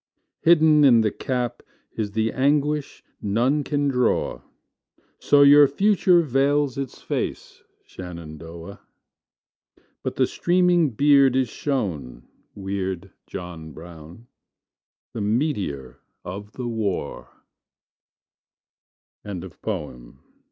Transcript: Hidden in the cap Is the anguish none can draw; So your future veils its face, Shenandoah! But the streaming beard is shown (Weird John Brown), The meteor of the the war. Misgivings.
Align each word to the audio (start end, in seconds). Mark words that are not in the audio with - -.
Hidden 0.39 0.83
in 0.83 1.01
the 1.01 1.11
cap 1.11 1.61
Is 1.95 2.13
the 2.13 2.31
anguish 2.33 3.03
none 3.21 3.63
can 3.63 3.87
draw; 3.87 4.41
So 5.19 5.43
your 5.43 5.67
future 5.67 6.23
veils 6.23 6.75
its 6.75 7.03
face, 7.03 7.61
Shenandoah! 7.85 8.79
But 10.01 10.15
the 10.15 10.25
streaming 10.25 10.89
beard 10.89 11.35
is 11.35 11.49
shown 11.49 12.27
(Weird 12.55 13.11
John 13.27 13.73
Brown), 13.73 14.25
The 15.13 15.21
meteor 15.21 15.99
of 16.25 16.53
the 16.53 16.63
the 16.63 16.67
war. 16.67 17.29
Misgivings. 19.23 20.15